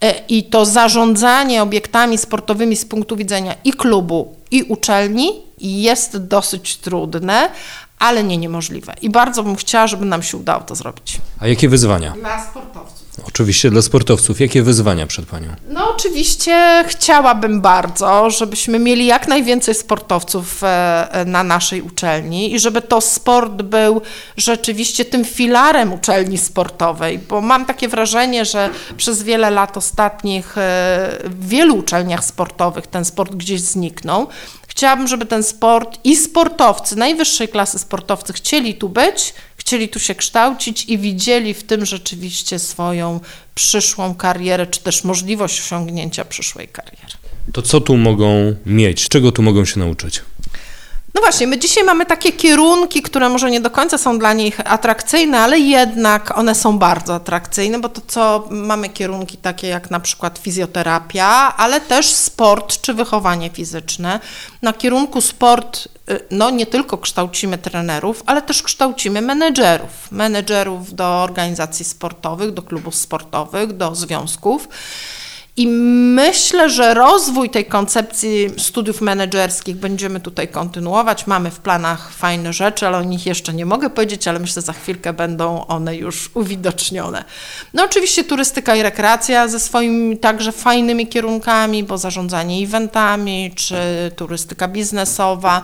e, 0.00 0.14
i 0.28 0.44
to 0.44 0.64
zarządzanie 0.64 1.62
obiektami 1.62 2.18
sportowymi 2.18 2.76
z 2.76 2.84
punktu 2.84 3.16
widzenia 3.16 3.54
i 3.64 3.72
klubu, 3.72 4.36
i 4.50 4.62
uczelni 4.62 5.32
jest 5.58 6.16
dosyć 6.16 6.76
trudne, 6.76 7.50
ale 7.98 8.24
nie 8.24 8.38
niemożliwe. 8.38 8.94
I 9.02 9.10
bardzo 9.10 9.42
bym 9.42 9.56
chciała, 9.56 9.86
żeby 9.86 10.04
nam 10.04 10.22
się 10.22 10.36
udało 10.36 10.62
to 10.62 10.74
zrobić. 10.74 11.18
A 11.40 11.46
jakie 11.46 11.68
wyzwania? 11.68 12.10
Dla 12.10 12.44
sportowców. 12.50 13.01
Oczywiście 13.34 13.70
dla 13.70 13.82
sportowców. 13.82 14.40
Jakie 14.40 14.62
wyzwania 14.62 15.06
przed 15.06 15.26
panią? 15.26 15.48
No 15.68 15.94
oczywiście 15.94 16.84
chciałabym 16.88 17.60
bardzo, 17.60 18.30
żebyśmy 18.30 18.78
mieli 18.78 19.06
jak 19.06 19.28
najwięcej 19.28 19.74
sportowców 19.74 20.64
e, 20.64 21.12
e, 21.12 21.24
na 21.24 21.42
naszej 21.42 21.82
uczelni 21.82 22.54
i 22.54 22.58
żeby 22.58 22.82
to 22.82 23.00
sport 23.00 23.62
był 23.62 24.00
rzeczywiście 24.36 25.04
tym 25.04 25.24
filarem 25.24 25.92
uczelni 25.92 26.38
sportowej, 26.38 27.18
bo 27.18 27.40
mam 27.40 27.64
takie 27.64 27.88
wrażenie, 27.88 28.44
że 28.44 28.70
przez 28.96 29.22
wiele 29.22 29.50
lat 29.50 29.76
ostatnich 29.76 30.58
e, 30.58 30.60
w 31.24 31.48
wielu 31.48 31.76
uczelniach 31.76 32.24
sportowych 32.24 32.86
ten 32.86 33.04
sport 33.04 33.34
gdzieś 33.34 33.60
zniknął. 33.60 34.28
Chciałabym, 34.68 35.08
żeby 35.08 35.26
ten 35.26 35.42
sport 35.42 35.98
i 36.04 36.16
sportowcy, 36.16 36.96
najwyższej 36.96 37.48
klasy 37.48 37.78
sportowcy 37.78 38.32
chcieli 38.32 38.74
tu 38.74 38.88
być, 38.88 39.34
chcieli 39.72 39.88
tu 39.88 39.98
się 39.98 40.14
kształcić 40.14 40.84
i 40.84 40.98
widzieli 40.98 41.54
w 41.54 41.62
tym 41.62 41.86
rzeczywiście 41.86 42.58
swoją 42.58 43.20
przyszłą 43.54 44.14
karierę, 44.14 44.66
czy 44.66 44.80
też 44.80 45.04
możliwość 45.04 45.60
osiągnięcia 45.60 46.24
przyszłej 46.24 46.68
kariery. 46.68 47.12
To 47.52 47.62
co 47.62 47.80
tu 47.80 47.96
mogą 47.96 48.54
mieć? 48.66 49.08
Czego 49.08 49.32
tu 49.32 49.42
mogą 49.42 49.64
się 49.64 49.80
nauczyć? 49.80 50.22
No 51.14 51.20
właśnie, 51.20 51.46
my 51.46 51.58
dzisiaj 51.58 51.84
mamy 51.84 52.06
takie 52.06 52.32
kierunki, 52.32 53.02
które 53.02 53.28
może 53.28 53.50
nie 53.50 53.60
do 53.60 53.70
końca 53.70 53.98
są 53.98 54.18
dla 54.18 54.32
nich 54.32 54.60
atrakcyjne, 54.64 55.40
ale 55.40 55.58
jednak 55.58 56.38
one 56.38 56.54
są 56.54 56.78
bardzo 56.78 57.14
atrakcyjne, 57.14 57.78
bo 57.78 57.88
to 57.88 58.00
co 58.06 58.48
mamy 58.50 58.88
kierunki 58.88 59.36
takie 59.36 59.66
jak 59.66 59.90
na 59.90 60.00
przykład 60.00 60.38
fizjoterapia, 60.38 61.26
ale 61.56 61.80
też 61.80 62.06
sport 62.06 62.80
czy 62.80 62.94
wychowanie 62.94 63.50
fizyczne. 63.50 64.20
Na 64.62 64.72
kierunku 64.72 65.20
sport 65.20 65.88
no 66.30 66.50
nie 66.50 66.66
tylko 66.66 66.98
kształcimy 66.98 67.58
trenerów, 67.58 68.22
ale 68.26 68.42
też 68.42 68.62
kształcimy 68.62 69.20
menedżerów. 69.20 69.90
Menedżerów 70.10 70.94
do 70.94 71.22
organizacji 71.22 71.84
sportowych, 71.84 72.50
do 72.50 72.62
klubów 72.62 72.94
sportowych, 72.94 73.72
do 73.72 73.94
związków. 73.94 74.68
I 75.56 75.68
myślę, 75.68 76.70
że 76.70 76.94
rozwój 76.94 77.50
tej 77.50 77.64
koncepcji 77.64 78.50
studiów 78.58 79.00
menedżerskich 79.00 79.76
będziemy 79.76 80.20
tutaj 80.20 80.48
kontynuować. 80.48 81.26
Mamy 81.26 81.50
w 81.50 81.58
planach 81.58 82.12
fajne 82.12 82.52
rzeczy, 82.52 82.86
ale 82.86 82.98
o 82.98 83.02
nich 83.02 83.26
jeszcze 83.26 83.54
nie 83.54 83.66
mogę 83.66 83.90
powiedzieć, 83.90 84.28
ale 84.28 84.38
myślę, 84.38 84.54
że 84.54 84.66
za 84.66 84.72
chwilkę 84.72 85.12
będą 85.12 85.66
one 85.66 85.96
już 85.96 86.30
uwidocznione. 86.34 87.24
No 87.74 87.84
oczywiście 87.84 88.24
turystyka 88.24 88.76
i 88.76 88.82
rekreacja 88.82 89.48
ze 89.48 89.60
swoimi 89.60 90.18
także 90.18 90.52
fajnymi 90.52 91.06
kierunkami, 91.06 91.84
bo 91.84 91.98
zarządzanie 91.98 92.64
eventami 92.64 93.52
czy 93.54 93.76
turystyka 94.16 94.68
biznesowa. 94.68 95.62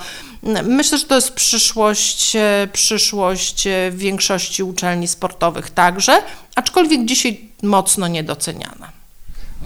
Myślę, 0.65 0.99
że 0.99 1.05
to 1.05 1.15
jest 1.15 1.33
przyszłość, 1.33 2.37
przyszłość 2.73 3.69
większości 3.91 4.63
uczelni 4.63 5.09
sportowych 5.09 5.71
także, 5.71 6.23
aczkolwiek 6.55 7.05
dzisiaj 7.05 7.49
mocno 7.63 8.09
niedoceniana. 8.09 8.98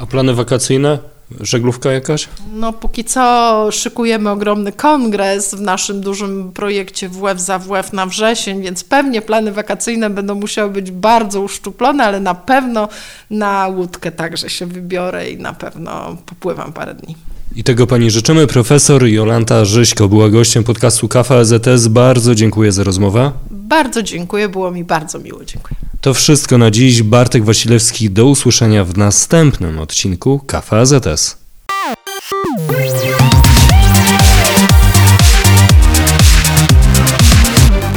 A 0.03 0.07
plany 0.07 0.35
wakacyjne? 0.35 0.99
Żeglówka 1.41 1.93
jakaś? 1.93 2.29
No, 2.53 2.73
póki 2.73 3.05
co 3.05 3.69
szykujemy 3.71 4.31
ogromny 4.31 4.73
kongres 4.73 5.55
w 5.55 5.61
naszym 5.61 6.01
dużym 6.01 6.53
projekcie 6.53 7.09
WF 7.09 7.41
za 7.41 7.59
WF 7.59 7.93
na 7.93 8.07
wrzesień, 8.07 8.63
więc 8.63 8.85
pewnie 8.85 9.23
plany 9.23 9.53
wakacyjne 9.53 10.11
będą 10.11 10.35
musiały 10.35 10.71
być 10.71 10.91
bardzo 10.91 11.41
uszczuplone, 11.41 12.05
ale 12.05 12.21
na 12.21 12.35
pewno 12.35 12.89
na 13.31 13.69
łódkę 13.69 14.13
także 14.13 14.51
się 14.51 14.67
wybiorę 14.67 15.31
i 15.31 15.37
na 15.37 15.53
pewno 15.53 16.17
popływam 16.27 16.73
parę 16.73 16.95
dni. 16.95 17.17
I 17.57 17.65
tego 17.65 17.87
pani 17.87 18.11
życzymy. 18.11 18.47
Profesor 18.47 19.07
Jolanta 19.07 19.65
Żyśko 19.65 20.09
była 20.09 20.29
gościem 20.29 20.65
podcastu 20.65 21.09
Kafa 21.09 21.35
EZS. 21.35 21.89
Bardzo 21.89 22.35
dziękuję 22.35 22.73
za 22.73 22.85
rozmowę. 22.85 23.33
Bardzo 23.51 24.03
dziękuję, 24.03 24.49
było 24.49 24.71
mi 24.71 24.85
bardzo 24.85 25.19
miło. 25.19 25.45
Dziękuję. 25.45 25.92
To 26.03 26.15
wszystko 26.15 26.59
na 26.59 26.71
dziś. 26.71 27.03
Bartek 27.03 27.45
Wasilewski. 27.45 28.11
Do 28.11 28.27
usłyszenia 28.27 28.85
w 28.85 28.97
następnym 28.97 29.79
odcinku 29.79 30.39
Kafa 30.47 30.79
AZS. 30.79 31.37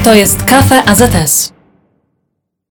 To 0.03 0.13
jest 0.13 0.43
Kafe 0.43 0.83
AZS. 0.83 1.54